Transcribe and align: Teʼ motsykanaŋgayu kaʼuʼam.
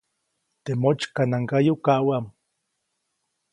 Teʼ 0.63 0.77
motsykanaŋgayu 0.81 1.73
kaʼuʼam. 1.85 2.25